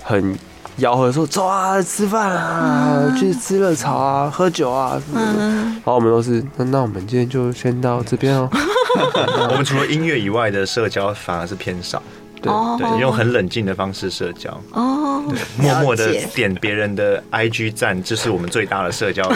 [0.01, 0.37] 很。
[0.77, 8.49] 吆喝说走啊，吃饭啊，去吃热炒啊，喝酒啊，嗯，然后我们都是那那我们今天就先到这边哦。
[9.49, 12.03] 我们除了音乐以外的社交反而是偏少。
[12.45, 14.49] 对对，用很冷静的方式社交。
[14.71, 15.23] 哦，
[15.57, 19.27] 默默的点别人的 IG 赞，这是我们最大的社交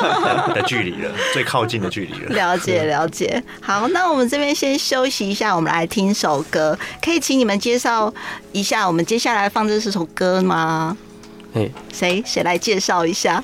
[0.54, 2.34] 的距离了，最靠近的距离了。
[2.34, 8.12] 了解了解，好，那我们这边先休息一下，我们来听首歌，可以请你们介绍
[8.52, 10.96] 一下我们接下来放这是首歌吗？
[11.54, 12.22] 哎，谁？
[12.26, 13.42] 谁来介绍一下？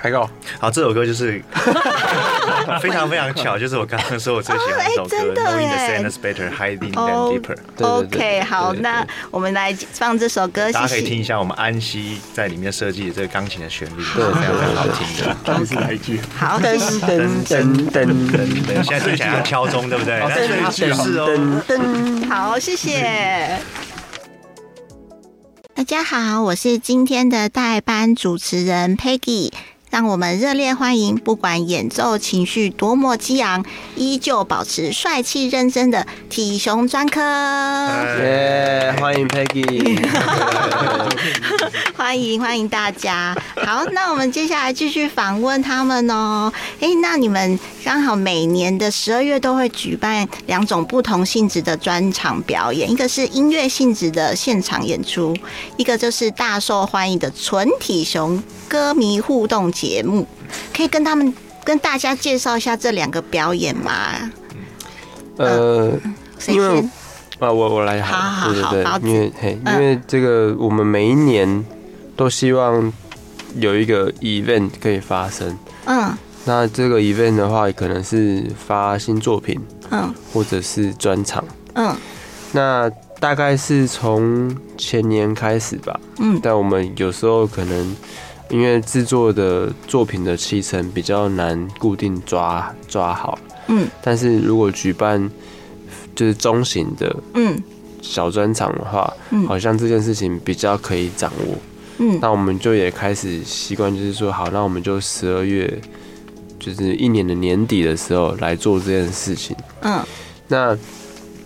[0.00, 0.30] 海狗，
[0.60, 1.42] 好，这首歌就是
[2.80, 7.56] 非常非常巧，就是我刚刚说我最喜欢的一首歌，Knowing the Sadness Better, Hiding Them Deeper。
[7.84, 15.36] OK，好，那我们来放这首歌，大家可以听一下我们安息在里面设计的这个钢琴的旋律，对，非常非常好听的。
[15.44, 16.20] 到底是哪一句？
[16.38, 20.20] 好，噔噔噔噔噔，现在听起来像敲钟，对不对？
[20.20, 21.28] 那是是哦。
[21.66, 23.58] 噔，好，谢谢。
[25.74, 29.50] 大家好，我是今天的代班主持人 Peggy。
[29.90, 33.64] 让我们热烈欢迎，不管演奏情绪多么激昂，
[33.96, 37.20] 依旧保持帅气认真的体熊专科。
[38.20, 40.06] 耶，欢迎 Peggy，
[41.96, 43.34] 欢迎欢迎大家。
[43.64, 46.52] 好，那我们接下来继续访问他们哦。
[46.80, 55.34] 哎，那你们刚好每年的十二月都会举办两种不同性质的专场表演，一个是音乐性质的现场演出，
[55.78, 60.26] 一个就是大受欢迎的纯体熊歌迷互动节目，
[60.74, 63.92] 可以跟他们跟大家介绍一下这两个表演吗？
[65.36, 65.92] 呃，
[66.48, 66.80] 因为
[67.38, 71.64] 啊，我我来好，好，好，对对对，因为嘿，因为这个我们每一年
[72.16, 72.92] 都希望
[73.54, 76.12] 有一个 event 可以发生，嗯，
[76.44, 79.60] 那这个 event 的话，可能是发新作品，
[79.92, 81.94] 嗯，或者是专场，嗯，
[82.50, 87.96] 那大概是从前年开始吧，嗯，但我们有时候可能。
[88.50, 95.30] 因为制作的作品的气层比较难固定抓抓好，嗯，但是如果举办
[96.14, 97.62] 就是中型的，嗯，
[98.00, 101.54] 小专场的话，嗯，好像这件事情比较可以掌握，
[101.98, 105.78] 嗯，那我们就也开始习惯，就是说，好，那我们就十二月，
[106.58, 110.02] 就是一年的年底的时候来做这件事情，嗯，
[110.48, 110.74] 那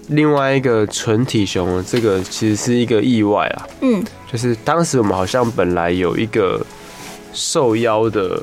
[0.07, 6.65] 另外一个纯体熊，这个其实是一个意外啊，嗯，就是当时我们好像本来有一个。
[7.33, 8.43] 受邀的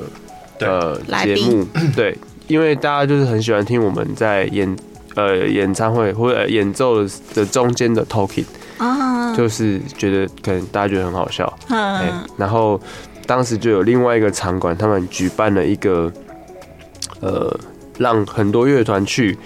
[0.60, 4.76] 呃节目， 对，因为大家就是很喜欢听我们在演
[5.14, 8.44] 呃演唱会或者演奏的中间的 talking，
[8.78, 12.80] 啊，就是觉得可能大家觉得很好笑，嗯，然后
[13.26, 16.12] 当时就有另外一个场馆，他们举办了一个
[17.20, 17.58] 呃
[17.98, 19.38] 让很多乐团去，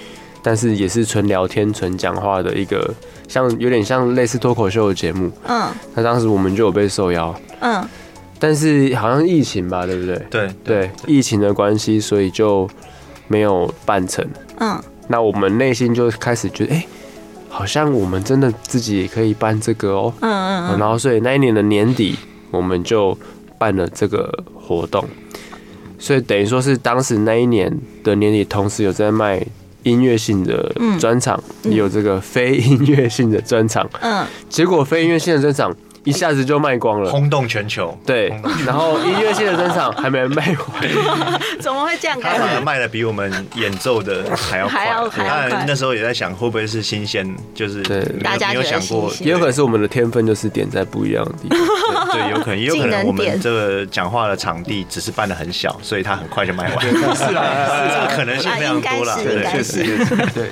[0.43, 2.93] 但是也是纯聊天、纯讲话的一个，
[3.29, 7.85] 像有点像类似脱口秀的节目，嗯，那当时我们就有被受邀，嗯。
[8.45, 10.23] 但是好像疫情吧，对不对？
[10.29, 12.69] 对对，疫情的关系，所以就
[13.27, 14.23] 没有办成。
[14.59, 14.79] 嗯，
[15.09, 16.89] 那我们内心就开始觉得，哎、欸，
[17.49, 20.13] 好像我们真的自己也可以办这个哦。
[20.21, 20.79] 嗯嗯嗯。
[20.79, 22.19] 然后，所以那一年的年底，
[22.51, 23.17] 我们就
[23.57, 25.03] 办了这个活动。
[25.99, 29.43] 所以等于说是当时那一年的年底，同时有在卖
[29.85, 33.89] 音乐性的专场，也有这个非音乐性的专场。
[34.03, 34.27] 嗯。
[34.51, 35.75] 结果非音乐性的专场。
[36.05, 37.97] 一下子就卖光了，轰动全球。
[38.07, 38.29] 对，
[38.67, 40.89] 然后音乐性的专场还没卖完，
[41.61, 42.21] 怎么会这样？
[42.21, 45.27] 他反而卖的比我们演奏的还要快。
[45.27, 47.35] 当然那时候也在想，会不会是新鲜？
[47.55, 52.09] 就是对，大家没有想过，也有可能是我们的天分就是点在不一样的地方。
[52.13, 56.81] 对，有可能，也有可能 我们这个讲话的场地只是办的很小，所以他很快就卖完。
[57.17, 59.17] 是啊，这个可能性非常多了。
[59.23, 59.85] 对，确实，
[60.35, 60.51] 对。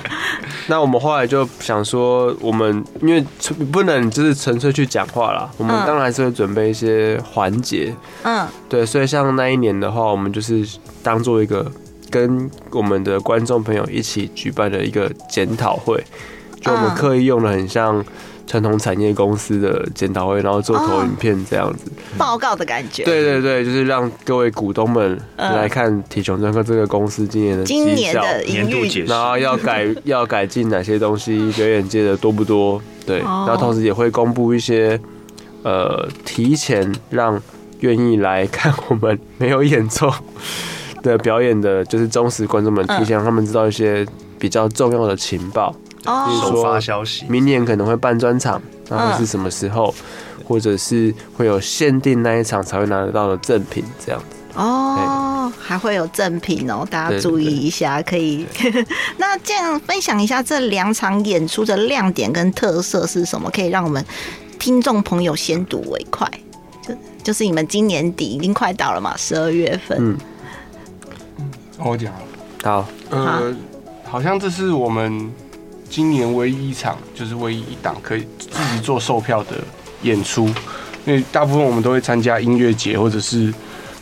[0.68, 3.22] 那我们后来就想说，我们因为
[3.70, 5.41] 不能就是纯粹去讲话了。
[5.56, 10.66] 我们当然还是会准备一些环节，嗯，对，所以像那一年的话，我们就是
[11.02, 11.70] 当做一个
[12.10, 16.02] 跟我们的观众朋友一起举办的一个检讨会，
[16.60, 18.04] 就我们刻意用的很像
[18.46, 23.02] 传统产业公司的检讨会，然后做投影片这样子，报告的感觉。
[23.04, 32.80] 对对对，就是让各位股东们来看体熊专科这个公司今年的绩效、年度解释，然后要改 要改进哪些东西，表演界的多不多？
[33.06, 35.00] 对，然后同时也会公布一些。
[35.62, 37.40] 呃，提前让
[37.80, 40.12] 愿意来看我们没有演奏
[41.02, 44.06] 的表演的，就是忠实观众们，提前让他们知道一些
[44.38, 45.70] 比较重要的情报，
[46.02, 49.94] 比如说消息，明年可能会办专场，然后是什么时候，
[50.44, 54.36] 或者是会有限定那一场才会拿得到的赠品这样子。
[54.54, 58.46] 哦，还会有赠品哦，大家注意一下，可以。
[59.16, 63.50] 那这样分享一下这两场演出的亮点跟特色是什么？
[63.50, 64.04] 可以让我们
[64.62, 66.30] 听众朋友先睹为快。
[66.86, 69.98] 就就是你们今年底已经快到了嘛，十二月份。
[70.00, 70.16] 嗯，
[71.78, 72.12] 我讲
[72.62, 73.52] 好，呃，
[74.04, 75.28] 好像这是我们
[75.90, 79.56] 今年唯一一场，就是唯一一档可以自己做售票的
[80.02, 80.46] 演出，
[81.06, 83.52] 因为大部分我们都会参加音乐节或者是。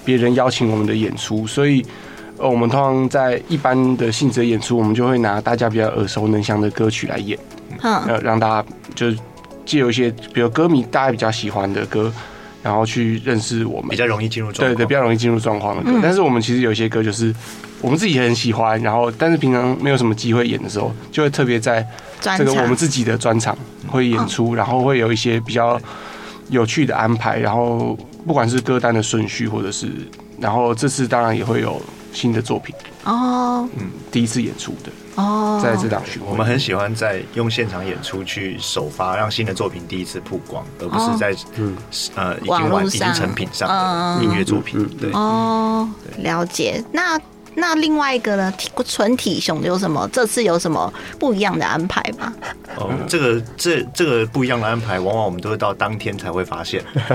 [0.03, 1.85] 别人邀请我们的演出，所以
[2.39, 7.39] 呃，我们通常在一般的性质的演出，我们就会拿大家比较耳熟能详的歌曲来演，
[7.83, 9.19] 嗯，呃，让大家就是
[9.65, 12.13] 借由一些比如歌迷大家比较喜欢的歌，
[12.63, 15.99] 然后去认识我们，比较容易进入状况，对对，比较容易进入状况的歌。
[16.03, 17.35] 但是我们其实有些歌就是
[17.81, 21.87] 我们自己也很喜欢，然后但是平常没有什么机会演的时候，就会特别在
[22.21, 23.57] 这个我们自己的专场
[23.89, 25.81] 会演出，然后会有一些比较
[26.49, 27.99] 有趣的安排，然后。
[28.27, 29.89] 不管是歌单的顺序，或者是，
[30.39, 31.81] 然后这次当然也会有
[32.13, 41.77] 新的作品哦，嗯，第一次演出的哦，在这档巡回，我们很喜欢在用现场演出去首发，让新的作品第一次曝光，而不是在嗯。
[42.15, 45.11] 呃已经完已经成品上的音乐作品，对。
[45.13, 46.83] 哦，了解。
[46.93, 47.21] 那。
[47.55, 48.53] 那另外一个呢？
[48.87, 50.09] 纯体熊有什么？
[50.13, 52.33] 这次有什么不一样的安排吗？
[52.77, 56.83] 哦，这个这这个不一样的安排，往往我们都是到当天才会发现，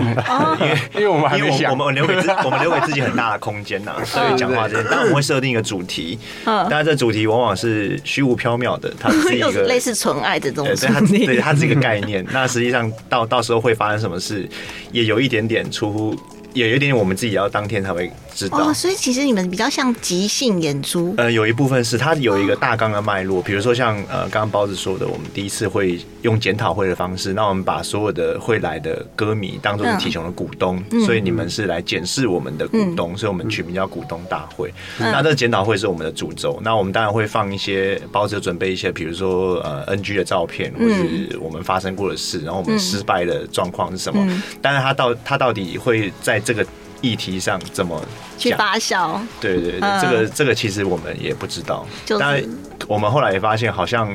[0.59, 3.95] 因为因为我们还没想，我们留给自我们留给自己很大的空间呐。
[4.05, 12.25] 所以讲话之前，当然我们会设定一个主题，嗯，但是这主题往往是虚无缥缈的，它是一个 类似纯爱的这种，对它对它是一个概念。
[12.31, 14.47] 那实际上到到时候会发生什么事，
[14.91, 16.15] 也有一点点出乎。
[16.53, 18.69] 也有一点点，我们自己要当天才会知道。
[18.69, 21.13] 哦，所以其实你们比较像即兴演出。
[21.17, 34.73] 呃，有一部分是它有一个大纲的脉络，比如说像呃刚刚包子说的，我们第一次会用检讨会的方式，那我们把所有的会来的歌迷当做是体熊的股东，嗯、所以你们是来检视我们的股东，嗯、所以我们取名叫股东大会。
[34.99, 44.21] 嗯、那这个检讨会是我们的主轴，那我们当然会放一些包子准备一些，比如说呃 NG 的照片，或是我们发生过的事，然后我们失败的状况是什么？
[44.27, 46.65] 嗯、但是他到他到底会在这个
[47.01, 48.03] 议题上怎么
[48.37, 49.19] 去发酵？
[49.39, 51.85] 对对对，嗯、这个这个其实我们也不知道。
[52.05, 52.43] 就是、但
[52.87, 54.09] 我们后来也发现，好像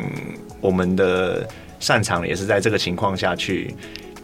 [0.60, 3.74] 我们的擅长也是在这个情况下去。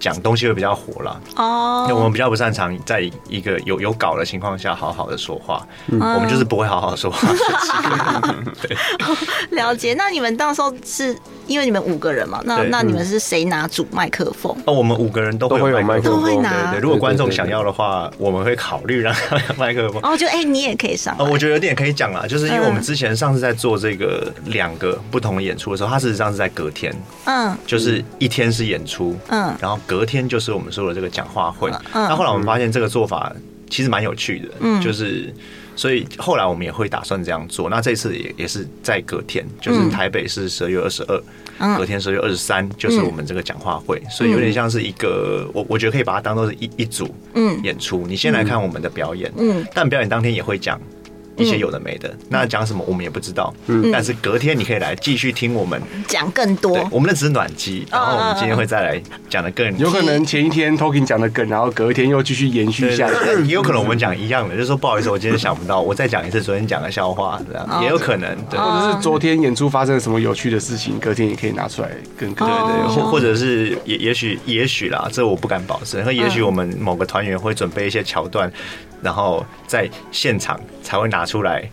[0.07, 7.29] 讲东西会比较火了哦，因为我们比较不擅长在一个有有稿的情况下好好的说话，嗯、我们就是不会好好说话。
[8.62, 8.77] 对，
[9.59, 9.95] 了解。
[9.95, 11.16] 那你们到时候是
[11.49, 12.40] 因为你们五个人嘛？
[12.45, 14.57] 那那你们是谁拿主麦克风？
[14.64, 16.71] 哦，我们五个人都会有麦克风，都会拿。
[16.71, 20.01] 对对，如果观众想要的话，我们会考虑让他麦克风。
[20.05, 21.16] 哦，就哎、欸，你也可以上。
[21.19, 29.79] 哦，我觉得有点可以讲啦，就是因为我们之前上次在做这个两个不同的演出的时候，它事实上是在隔天，嗯，就是一天是演出，嗯，然后。
[29.87, 33.32] 隔天就是我们说的这个讲话会，那后来我们发现这个做法
[33.70, 35.32] 其实蛮有趣的，嗯，就是
[35.74, 37.70] 所以后来我们也会打算这样做。
[37.70, 47.61] 那这次也也是在隔天，就是台北是十二月二十二，隔天十二月二十三就是我们这个讲话会，所以有点像是一个我我觉得可以把它当做是一一组嗯。
[47.62, 48.06] 演出。
[48.06, 50.80] 你先来看我们的表演，嗯，但表演当天也会讲。
[51.37, 53.53] 一些有的没的，那讲什么我们也不知道。
[53.66, 56.77] 嗯，但是隔天你可以来继续听我们讲更多。
[56.90, 59.77] 我们那只是暖机，然后我们今天会再来讲的更。
[59.79, 63.33] 有可能前一天 Talking 讲的更，然后隔天又继续延续下来。
[63.44, 68.37] 也有可能我们讲一样的，就是说不好意思，我今天想不到，我再讲一次昨天讲的笑话，这样也有可能。
[68.51, 72.33] 对，或者是昨天演出发生了什么有趣的事情，隔天也可以拿出来跟。
[72.37, 76.03] 对对，或或者是也也许也许啦，这我不敢保证。
[76.05, 78.53] 那也许我们某个团员会准备一些桥段，
[79.02, 81.68] 然后在现场才会拿出来。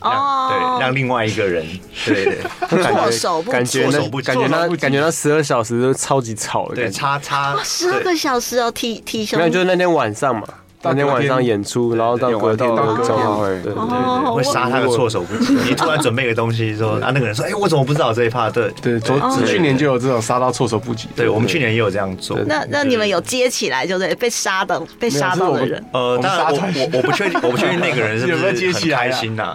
[0.00, 1.66] 哦，对，让另外一个人，
[2.04, 10.46] 对对， 措手不感觉那感觉那感觉那十二小时都超级吵的，对，差差十二个小时哦，体体熊，没有，就是那天晚上嘛。
[10.84, 15.54] 当天晚上演出，然后到隔天的讲话会，对对对，会杀他个措手不及。
[15.54, 18.50] 你突然准备个东西，说啊，那个人说，哎，我怎么不知道这一趴？
[18.50, 19.16] 对对，昨
[19.46, 21.08] 去年就有这种杀到措手不及。
[21.16, 22.38] 对，我们去年也有这样做。
[22.46, 25.82] 那那你们有接起来，就是被杀的被杀到的人？
[25.92, 29.54] 呃，当然我我我不确定，我不确定那个人是不是 很开心 呐？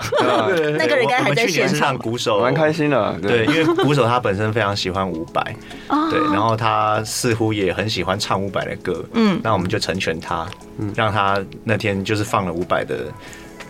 [0.77, 1.95] 那个人应该还在现场。
[1.99, 5.43] 鼓手蛮开心的，对，因为鼓手他本身非常喜欢伍佰，
[6.09, 10.47] 对，然后他似乎也很喜欢唱伍佰的歌，嗯，那我们就成全他，
[10.95, 11.99] 让他他那天。
[12.09, 13.05] 就是放了五百的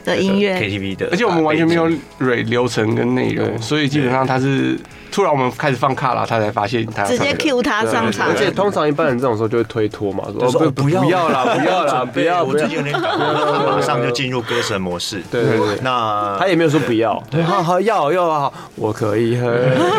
[0.05, 0.59] 的音乐。
[0.59, 4.77] KTV 的，而且我们完全没有蕊流程跟内容，所以基本上他是。
[5.11, 15.19] 突然我们开始放卡拉，他才发现他直接 Q 他上场，而且通常一般人这种时候就会推脱嘛，说不不要啦，不要啦， 不要，我最近有点赶，马上就进入歌神模式。
[15.31, 19.51] 对对对，那他也没有说不要，对，好好要要啊， 我可以喝。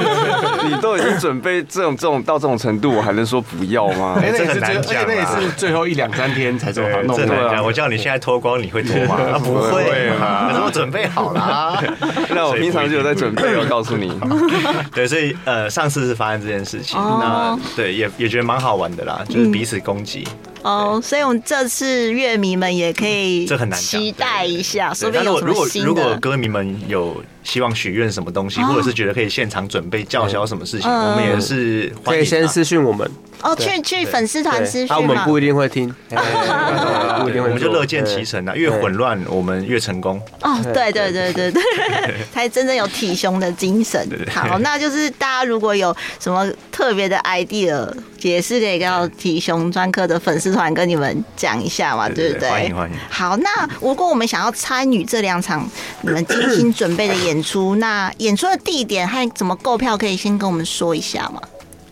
[0.62, 4.14] 你都已经准备这种这种到这种程度，我还能说不要吗？
[4.22, 7.60] 哎，那也是最，而且那也是最后一两三天才做好弄的。
[7.64, 9.18] 我叫你现在脱光，你会脱吗？
[9.42, 11.82] 不会嘛，可是我准备好了。
[12.30, 14.12] 那我平常就有在准备，我告诉你。
[14.94, 20.26] 对，所以呃，上次是发生这件事情，那对也也觉得蛮好玩的啦，就是彼此攻击。
[20.62, 25.88] 哦，所以我们这次乐迷们也可以这很难期待一下，说不定有什么新的。
[25.88, 33.10] 如果歌迷们有希望许愿什么东西，或者是觉得可以现场准备叫嚣什么事情，我们也是可以先私讯我们。
[33.42, 40.20] 哦，去去粉丝团私讯嘛，我们不一定会听， 不一定会，我们就乐见其成啊，越混乱我们越成功。
[40.42, 41.62] 哦，对对对对对，
[42.30, 44.06] 才真正有体胸的精神。
[44.30, 52.50] 好，那就是大家如果有什么特别的 idea，也是可以到体胸专科的粉丝团跟你们讲一下嘛，对不对？
[52.50, 52.96] 欢迎欢迎。
[53.08, 55.66] 好，那如果我们想要参与这两场
[56.02, 61.40] 你们精心准备的演出，那演出的地点和怎么购票，可以先跟我们说一下吗？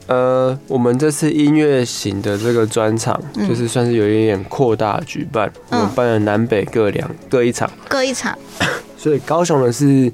[0.07, 8.36] 呃，我们这次音乐型的这个专场，就是算是有一点扩大举办，嗯、我们办了南北各两各一场，各一场。
[8.97, 10.11] 所以高雄的是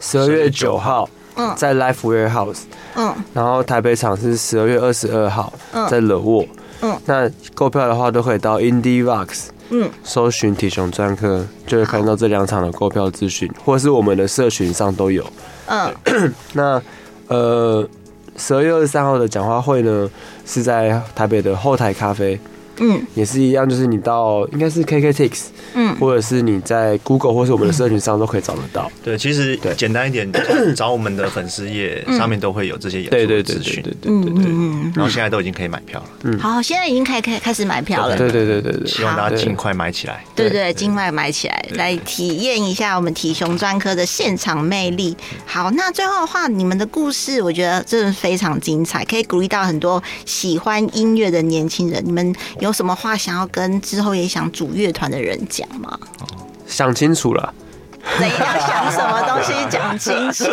[0.00, 2.62] 十二月九号，嗯，在 Live Warehouse，
[2.96, 6.48] 嗯，然后台北场是十二月二十二号，嗯，在 The Wall，
[6.80, 15.24] 嗯，那购票的话都可以到 Indie Vox，嗯，搜寻体熊专科，就会看到这两场的购票资讯，或是我们的社群上都有，
[15.66, 15.94] 嗯，
[16.54, 16.82] 那
[17.28, 17.88] 呃。
[18.38, 20.10] 十二月二十三号的讲话会呢，
[20.44, 22.38] 是在台北的后台咖啡，
[22.78, 28.90] 嗯，也是一样，就是你到应该是 KKTix，嗯，或者是你在 Google 或是我们的社群上都可以找得到。
[29.02, 30.30] 对，其实简单一点，
[30.74, 33.82] 找我们的粉丝页上面都会有这些演出的资讯。
[33.82, 36.06] 对对对对，嗯，然后现在都已经可以买票了。
[36.24, 38.16] 嗯，好，现在已经开开开始买票了。
[38.16, 40.24] 对对对对对，希望大家尽快买起来。
[40.34, 45.16] 对对，尽快买起来，来体验一下我们体雄专科的现场魅力。
[45.44, 52.02] 好，那最后的话，你们的故事我觉得真的非常精彩，可以鼓励到很多喜欢音乐的年轻人。
[52.04, 55.98] 你们有什么话想要跟之后也想组乐团的人讲吗？
[56.66, 57.54] 想清楚了，
[58.18, 60.44] 等一下想什么东西讲清楚，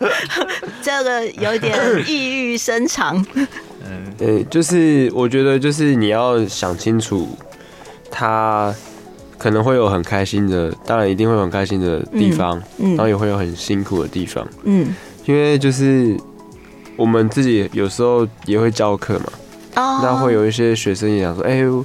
[0.82, 3.24] 这个有点意欲深长。
[3.84, 7.28] 嗯，对，就是我觉得就是你要想清楚，
[8.10, 8.74] 他
[9.36, 14.94] 可能会有很开心的，当然一定会有很开心的地方，嗯，然后也会有很辛苦的地方，嗯，
[15.26, 16.16] 因为就是
[16.96, 19.26] 我们自己有时候也会教课嘛。
[19.74, 21.84] 那会有一些学生也想说，哎、欸，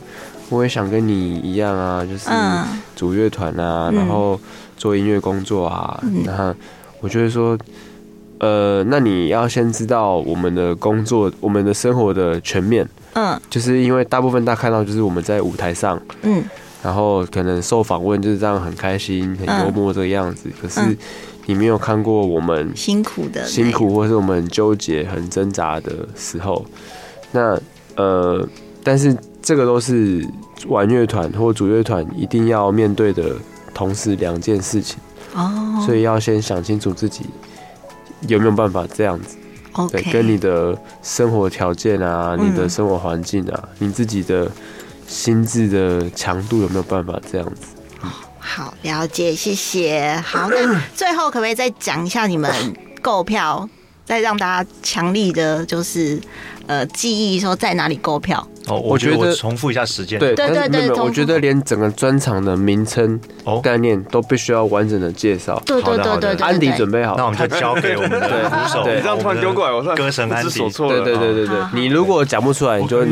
[0.50, 2.30] 我也想跟你一样啊，就是
[2.96, 4.40] 组乐团啊，然后
[4.78, 6.02] 做音乐工作啊。
[6.24, 6.56] 那
[7.02, 7.58] 我觉得说，
[8.40, 12.88] 呃，那你要先知道我们的工作、我们的生活的全面。
[13.14, 16.44] 嗯，就是因为大部分大家看到就是我们在舞台上，嗯，
[16.82, 20.50] 然后可能受访问就是这样很开心、很幽默这个样子。
[20.62, 20.80] 可是
[21.48, 26.66] 你没有看过我们辛苦的、辛苦，或是我们很纠结、很挣扎的时候，
[27.32, 27.60] 那。
[27.98, 28.48] 呃，
[28.84, 30.26] 但是这个都是
[30.68, 33.36] 玩乐团或主乐团一定要面对的
[33.74, 34.98] 同时两件事情
[35.34, 37.26] 哦，所以要先想清楚自己
[38.28, 39.36] 有没有办法这样子.
[39.92, 44.50] 对，跟你的生活条件啊，你的生活环境啊，嗯、你自己的
[45.08, 47.76] 心智的强度有没有办法这样子？
[48.40, 50.20] 好，了解，谢谢。
[50.26, 52.52] 好，那 最后可不可以再讲一下你们
[53.02, 53.70] 购票，
[54.06, 56.20] 再让大家强力的，就是。
[56.68, 58.46] 呃，记忆说在哪里购票？
[58.68, 60.20] 哦，我觉得我重复一下时间。
[60.20, 63.18] 对对对对，我觉得连整个专场的名称、
[63.64, 65.58] 概念都必须要完整的介绍。
[65.66, 68.20] 对对对对，安迪准备好，那我们就交给我们的
[68.52, 68.86] 鼓手。
[68.86, 70.60] 你这样突然丢过来，我歌神安迪。
[70.60, 73.06] 对对对对对，你如果讲不出来，你就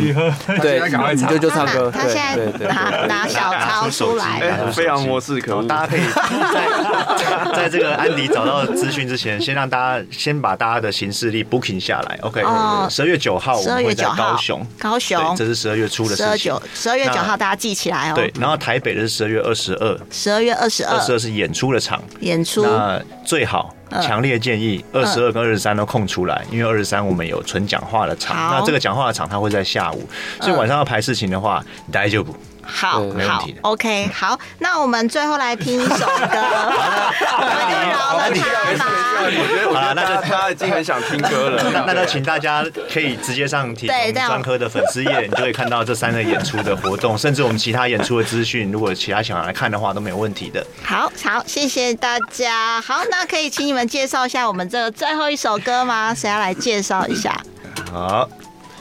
[0.61, 0.81] 对，
[1.15, 1.89] 你就就唱歌。
[1.89, 6.01] 他现在拿拿小抄出来，非常模式，可能大家可以
[6.51, 12.19] 在在这个安迪找到资讯之前，先让大家先把大家的行事历 booking 下来。
[12.23, 12.41] OK，
[12.89, 15.35] 十二月九号，十二月九号高雄，高雄。
[15.35, 16.25] 这是十二月初的事情。
[16.25, 18.15] 十二九，十二月九号，大家记起来哦。
[18.15, 22.63] 对，然后台北的是十二月二十二，十二月二十二，二十二是演出的场，演出。
[22.63, 28.35] 那最好，强烈建议二十二跟二十三都空出来，因为二十三我们有纯讲话的场。
[28.35, 30.07] 那这个讲话的场它会在下午，
[30.41, 32.35] 所以晚上要排事情的话，大丈夫。
[32.65, 36.05] 好，好，OK，好，那我们最后来听一首歌，
[37.37, 38.43] 我们就饶了他
[38.77, 38.85] 吧。
[39.73, 50.65] 好了，那就他已经很想听歌了， 那那就请大家可以直接上体重专科的粉丝页，你就会看到这三个演出的活动，甚至我们其他演出的资讯，如果其他想要来看的话，都没有问题的。
[50.83, 52.81] 好好，谢谢大家。
[52.81, 56.13] 好，那可以请你们介绍一下我们这最后一首歌吗？
[56.13, 57.39] 谁要来介绍一下？
[57.91, 58.27] 好。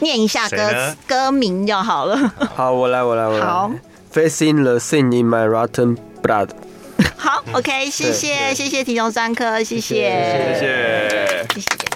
[0.01, 2.17] 念一下歌歌名就好了。
[2.55, 3.47] 好，我来，我来，我来。
[3.47, 3.71] 好。
[4.13, 6.51] Facing the sin in my rotten blood。
[7.17, 11.47] 好，OK，谢谢，谢谢体重专科，谢谢，谢谢。
[11.55, 11.94] 谢谢